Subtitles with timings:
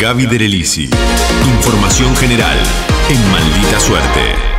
[0.00, 0.88] Gaby Derelisi.
[1.44, 2.56] Información general
[3.10, 4.57] en Maldita Suerte.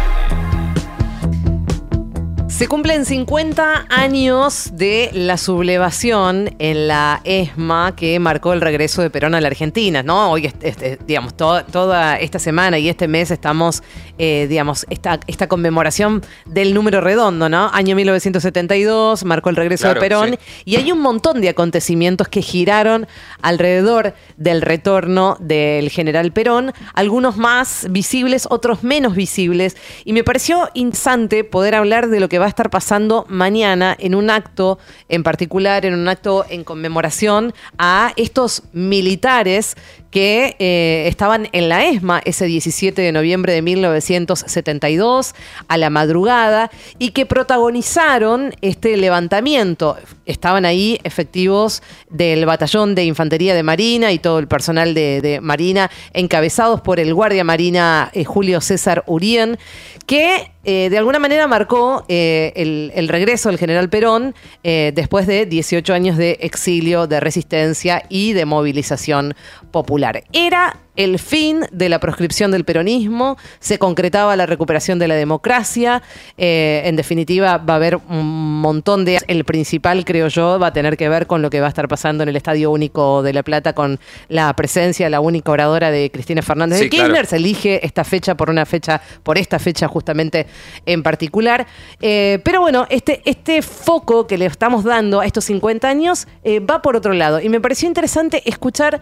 [2.60, 9.10] Se cumplen 50 años de la sublevación en la ESMA que marcó el regreso de
[9.10, 10.30] Perón a la Argentina, ¿no?
[10.30, 13.82] Hoy, este, digamos, toda esta semana y este mes estamos,
[14.18, 17.70] eh, digamos, esta, esta conmemoración del número redondo, ¿no?
[17.72, 23.08] Año 1972, marcó el regreso de Perón y hay un montón de acontecimientos que giraron
[23.42, 30.68] alrededor del retorno del general Perón, algunos más visibles, otros menos visibles, y me pareció
[30.74, 35.24] interesante poder hablar de lo que va a estar pasando mañana en un acto en
[35.24, 39.76] particular, en un acto en conmemoración a estos militares
[40.12, 45.36] que eh, estaban en la ESMA ese 17 de noviembre de 1972
[45.68, 49.98] a la madrugada y que protagonizaron este levantamiento.
[50.30, 55.92] Estaban ahí efectivos del batallón de infantería de Marina y todo el personal de, Marina
[56.14, 59.58] encabezados por el guardia Marina eh, Julio César Urien,
[60.06, 65.94] que eh, de alguna manera marcó el, el, regreso del general Perón después de 18
[65.94, 69.36] años de exilio, de resistencia y de movilización
[69.72, 70.24] popular.
[70.34, 76.04] Era el fin de la proscripción del peronismo, se concretaba la recuperación de la democracia,
[76.38, 79.18] eh, en definitiva va a haber un montón de...
[79.28, 81.88] El principal, creo yo, va a tener que ver con lo que va a estar
[81.88, 86.12] pasando en el Estadio Único de La Plata con la presencia, la única oradora de
[86.12, 87.26] Cristina Fernández de Kirchner.
[87.26, 90.48] Se elige esta fecha por una fecha, por esta fecha justamente
[90.86, 91.66] en particular.
[92.02, 96.60] Eh, pero bueno, este, este foco que le estamos dando a estos 50 años eh,
[96.60, 97.40] va por otro lado.
[97.40, 99.00] Y me pareció interesante escuchar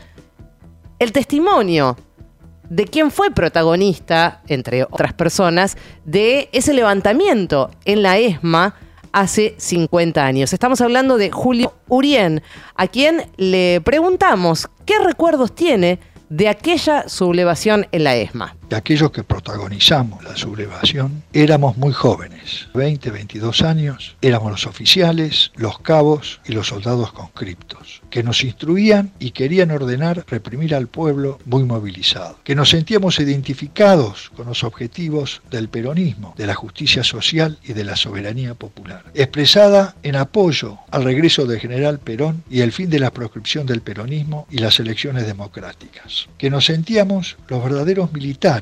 [1.00, 1.98] el testimonio
[2.70, 8.76] de quién fue protagonista, entre otras personas, de ese levantamiento en la ESMA
[9.14, 10.54] hace 50 años.
[10.54, 12.44] Estamos hablando de Julio Urien,
[12.76, 18.58] a quien le preguntamos qué recuerdos tiene de aquella sublevación en la ESMA.
[18.70, 25.54] De aquellos que protagonizamos la sublevación, éramos muy jóvenes, 20, 22 años, éramos los oficiales,
[25.56, 31.40] los cabos y los soldados conscriptos, que nos instruían y querían ordenar reprimir al pueblo
[31.46, 37.60] muy movilizado, que nos sentíamos identificados con los objetivos del peronismo, de la justicia social
[37.64, 42.74] y de la soberanía popular, expresada en apoyo al regreso del general Perón y el
[42.74, 48.12] fin de la proscripción del peronismo y las elecciones democráticas, que nos sentíamos los verdaderos
[48.12, 48.57] militares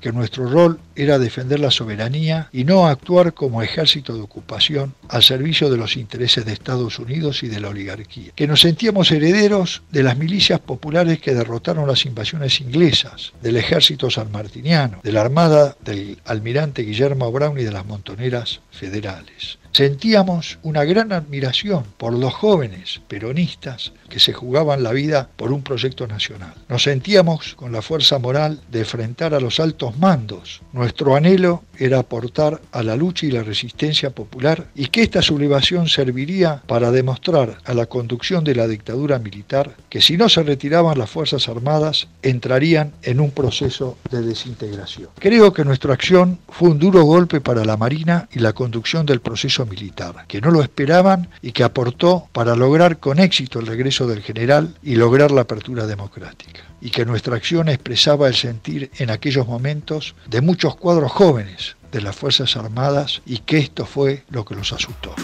[0.00, 5.22] que nuestro rol era defender la soberanía y no actuar como ejército de ocupación al
[5.22, 9.82] servicio de los intereses de Estados Unidos y de la oligarquía, que nos sentíamos herederos
[9.90, 15.76] de las milicias populares que derrotaron las invasiones inglesas, del ejército sanmartiniano, de la armada
[15.84, 19.58] del almirante Guillermo Brown y de las montoneras federales.
[19.80, 25.62] Sentíamos una gran admiración por los jóvenes peronistas que se jugaban la vida por un
[25.62, 26.52] proyecto nacional.
[26.68, 30.60] Nos sentíamos con la fuerza moral de enfrentar a los altos mandos.
[30.74, 35.88] Nuestro anhelo era aportar a la lucha y la resistencia popular y que esta sublevación
[35.88, 40.98] serviría para demostrar a la conducción de la dictadura militar que si no se retiraban
[40.98, 45.08] las Fuerzas Armadas entrarían en un proceso de desintegración.
[45.18, 49.20] Creo que nuestra acción fue un duro golpe para la Marina y la conducción del
[49.20, 54.06] proceso militar, que no lo esperaban y que aportó para lograr con éxito el regreso
[54.06, 56.60] del general y lograr la apertura democrática.
[56.82, 62.00] Y que nuestra acción expresaba el sentir en aquellos momentos de muchos cuadros jóvenes de
[62.00, 65.14] las Fuerzas Armadas y que esto fue lo que los asustó.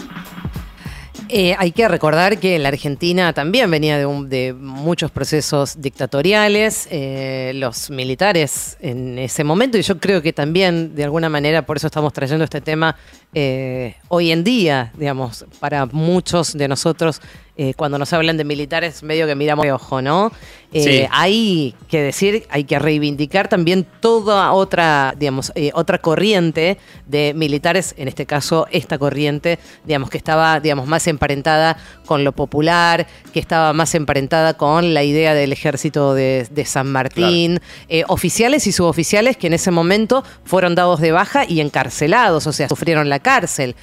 [1.29, 7.89] Eh, hay que recordar que la Argentina también venía de, muchos procesos dictatoriales, eh, los
[7.89, 12.13] militares en ese momento, y yo creo que también, de alguna manera, por eso estamos
[12.13, 12.95] trayendo este tema
[13.33, 17.21] eh, hoy en día, digamos, para muchos de nosotros
[17.59, 20.31] eh, cuando nos hablan de militares, medio que miramos de ojo, ¿no?
[20.73, 27.33] Eh, hay que decir, hay que reivindicar también toda otra, digamos, eh, otra corriente de
[27.33, 33.07] militares, en este caso esta corriente, digamos, que estaba, digamos, más emparentada con lo popular,
[33.33, 37.59] que estaba más emparentada con la idea del ejército de, San Martín,
[38.07, 42.67] oficiales y suboficiales que en ese momento fueron dados de baja y encarcelados, o sea,
[42.67, 43.75] sufrieron la cárcel.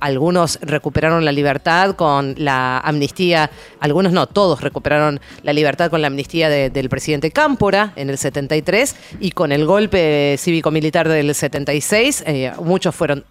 [0.00, 6.08] algunos recuperaron la libertad con la amnistía, algunos no, todos recuperaron la libertad con la
[6.08, 12.52] amnistía del presidente Cámpora en el 73 y con el golpe cívico-militar del 76, eh,
[12.62, 13.24] muchos fueron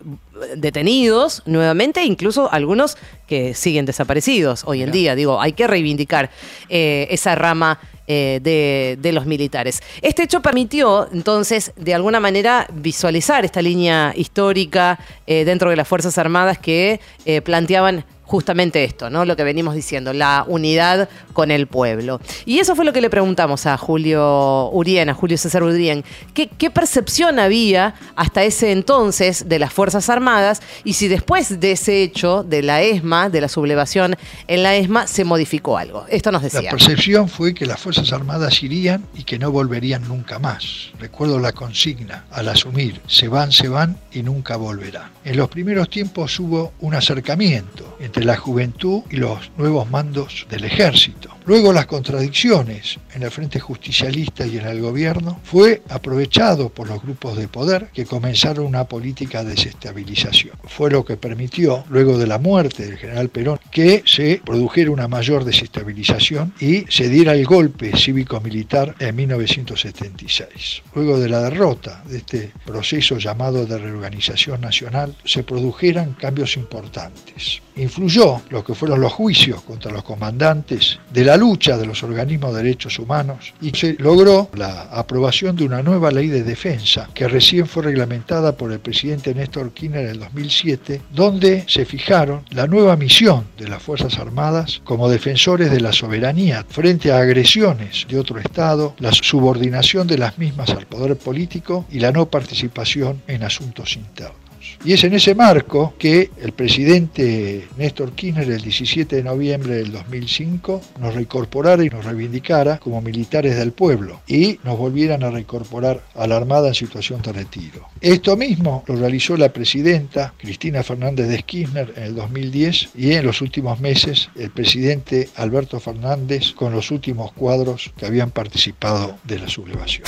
[0.56, 2.98] detenidos nuevamente, incluso algunos
[3.28, 5.16] que siguen desaparecidos hoy en día.
[5.16, 6.30] Digo, hay que reivindicar
[6.70, 9.82] eh, esa rama eh, de, los militares.
[10.02, 15.88] Este hecho permitió entonces de alguna manera visualizar esta línea histórica eh, dentro de las
[15.88, 17.00] Fuerzas Armadas que
[17.44, 19.26] planteaban justamente esto, ¿no?
[19.26, 22.20] Lo que venimos diciendo, la unidad con el pueblo.
[22.46, 26.04] Y eso fue lo que le preguntamos a Julio Urien, a Julio César Urien.
[26.34, 31.72] ¿Qué, ¿Qué, percepción había hasta ese entonces de las Fuerzas Armadas y si después de
[31.72, 34.16] ese hecho, de la ESMA, de la sublevación
[34.48, 36.06] en la ESMA, se modificó algo?
[36.10, 36.64] Esto nos decía.
[36.64, 40.92] La percepción fue que las Fuerzas Armadas irían y que no volverían nunca más.
[41.00, 45.12] Recuerdo la consigna al asumir, se van, se van y nunca volverán.
[45.24, 50.66] En los primeros tiempos hubo un acercamiento entre la juventud y los nuevos mandos del
[50.66, 51.30] ejército.
[51.46, 57.02] Luego las contradicciones en el Frente Justicialista y en el gobierno fue aprovechado por los
[57.02, 60.58] grupos de poder que comenzaron una política de desestabilización.
[60.66, 65.08] Fue lo que permitió, luego de la muerte del general Perón, que se produjera una
[65.08, 70.84] mayor desestabilización y se diera el golpe cívico-militar en 1976.
[70.94, 77.62] Luego de la derrota de este proceso llamado de reorganización nacional, se produjeran cambios importantes
[78.08, 82.54] influyó lo que fueron los juicios contra los comandantes de la lucha de los organismos
[82.56, 87.28] de derechos humanos y se logró la aprobación de una nueva ley de defensa que
[87.28, 92.66] recién fue reglamentada por el presidente Néstor Kirchner en el 2007, donde se fijaron la
[92.66, 98.20] nueva misión de las Fuerzas Armadas como defensores de la soberanía frente a agresiones de
[98.20, 103.44] otro Estado, la subordinación de las mismas al poder político y la no participación en
[103.44, 104.47] asuntos internos.
[104.86, 109.92] Y es en ese marco que el presidente Néstor Kirchner el 17 de noviembre del
[109.92, 116.04] 2005 nos reincorporara y nos reivindicara como militares del pueblo y nos volvieran a reincorporar
[116.16, 117.88] a la Armada en situación de retiro.
[118.02, 123.26] Esto mismo lo realizó la presidenta Cristina Fernández de Kirchner en el 2010 y en
[123.26, 129.40] los últimos meses el presidente Alberto Fernández con los últimos cuadros que habían participado de
[129.40, 130.06] la sublevación.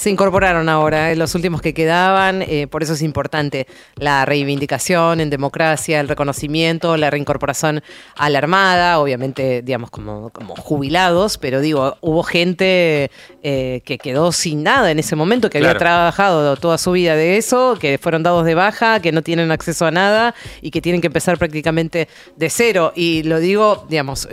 [0.00, 3.66] Se incorporaron ahora, eh, los últimos que quedaban, eh, por eso es importante
[3.96, 7.82] la reivindicación en democracia, el reconocimiento, la reincorporación
[8.16, 13.10] a la Armada, obviamente, digamos, como, como jubilados, pero digo, hubo gente
[13.42, 17.36] eh, que quedó sin nada en ese momento, que había trabajado toda su vida de
[17.36, 21.02] eso, que fueron dados de baja, que no tienen acceso a nada y que tienen
[21.02, 22.94] que empezar prácticamente de cero.
[22.96, 24.26] Y lo digo, digamos,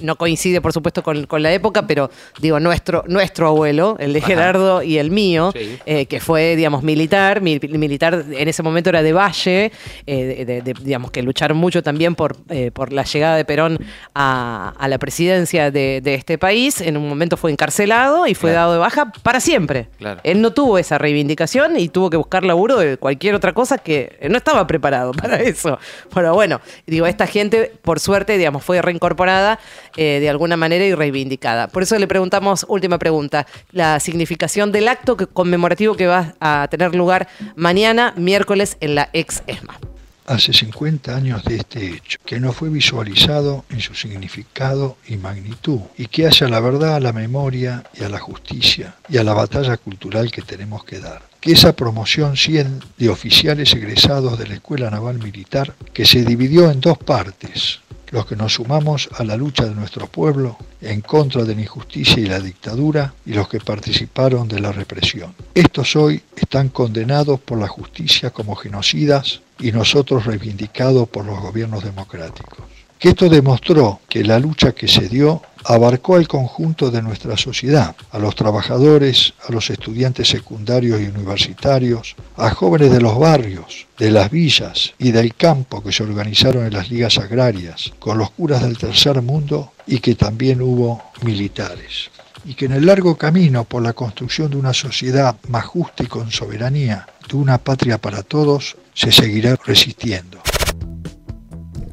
[0.00, 2.08] no coincide por supuesto con, la época, pero
[2.38, 5.52] digo, nuestro, nuestro abuelo, el de Gerardo y el mío,
[5.86, 9.72] eh, que fue, digamos, militar, militar en ese momento era de Valle,
[10.06, 13.78] eh, digamos, que lucharon mucho también por, eh, por la llegada de Perón
[14.14, 18.78] a, la presidencia de, este país, en un momento fue encarcelado y fue dado de
[18.78, 19.88] baja para siempre.
[20.22, 24.18] Él no tuvo esa reivindicación y tuvo que buscar laburo de cualquier otra cosa que
[24.28, 25.78] no estaba preparado para eso.
[26.14, 29.58] Pero bueno, digo, esta gente, por suerte, digamos, fue reincorporada
[29.96, 31.68] de alguna manera y reivindicada.
[31.68, 36.66] Por eso le preguntamos, última pregunta, la significación de el acto conmemorativo que va a
[36.68, 39.78] tener lugar mañana, miércoles, en la ex ESMA.
[40.26, 45.80] Hace 50 años de este hecho, que no fue visualizado en su significado y magnitud,
[45.96, 49.24] y que hace a la verdad, a la memoria y a la justicia y a
[49.24, 54.46] la batalla cultural que tenemos que dar que esa promoción 100 de oficiales egresados de
[54.46, 57.80] la Escuela Naval Militar, que se dividió en dos partes,
[58.12, 62.20] los que nos sumamos a la lucha de nuestro pueblo en contra de la injusticia
[62.20, 65.34] y la dictadura y los que participaron de la represión.
[65.54, 71.82] Estos hoy están condenados por la justicia como genocidas y nosotros reivindicados por los gobiernos
[71.82, 72.71] democráticos.
[73.02, 77.96] Que esto demostró que la lucha que se dio abarcó al conjunto de nuestra sociedad,
[78.12, 84.12] a los trabajadores, a los estudiantes secundarios y universitarios, a jóvenes de los barrios, de
[84.12, 88.62] las villas y del campo que se organizaron en las ligas agrarias, con los curas
[88.62, 92.08] del tercer mundo y que también hubo militares.
[92.44, 96.06] Y que en el largo camino por la construcción de una sociedad más justa y
[96.06, 100.40] con soberanía, de una patria para todos, se seguirá resistiendo.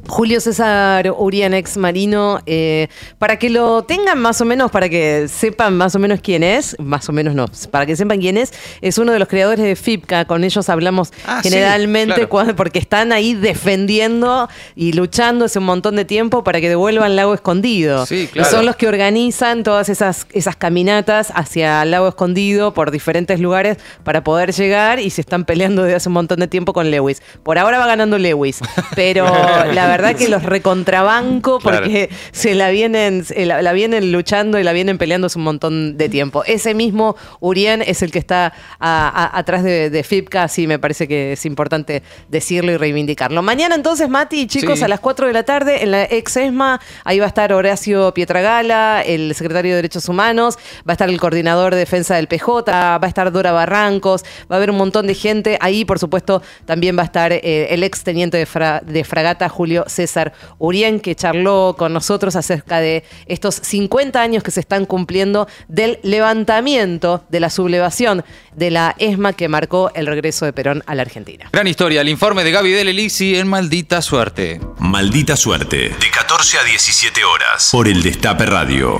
[0.09, 2.87] Julio César Urián, ex marino, eh,
[3.19, 6.75] para que lo tengan más o menos, para que sepan más o menos quién es,
[6.79, 8.51] más o menos no, para que sepan quién es,
[8.81, 13.35] es uno de los creadores de FIPCA, con ellos hablamos ah, generalmente porque están ahí
[13.35, 18.05] defendiendo y luchando hace un montón de tiempo para que devuelvan Lago Escondido.
[18.49, 23.77] Son los que organizan todas esas, esas caminatas hacia el Lago Escondido por diferentes lugares
[24.03, 27.21] para poder llegar y se están peleando desde hace un montón de tiempo con Lewis.
[27.43, 28.59] Por ahora va ganando Lewis,
[28.95, 34.63] pero la verdad verdad que los recontrabanco porque se la vienen, la, vienen luchando y
[34.63, 36.43] la vienen peleando hace un montón de tiempo.
[36.45, 41.33] Ese mismo Urien es el que está atrás de, de, FIPCA, sí me parece que
[41.33, 43.41] es importante decirlo y reivindicarlo.
[43.41, 47.19] Mañana entonces, Mati, chicos, a las 4 de la tarde en la ex ESMA, ahí
[47.19, 51.73] va a estar Horacio Pietragala, el secretario de Derechos Humanos, va a estar el coordinador
[51.73, 55.15] de defensa del PJ, va a estar Dora Barrancos, va a haber un montón de
[55.15, 55.57] gente.
[55.61, 59.85] Ahí, por supuesto, también va a estar eh, el ex teniente de, de fragata Julio
[59.89, 65.47] César Urien, que charló con nosotros acerca de estos 50 años que se están cumpliendo
[65.67, 68.23] del levantamiento de la sublevación
[68.55, 71.49] de la ESMA que marcó el regreso de Perón a la Argentina.
[71.51, 74.59] Gran historia, el informe de Gaby Del Elisi en Maldita Suerte.
[74.79, 78.99] Maldita Suerte, de 14 a 17 horas, por el Destape Radio.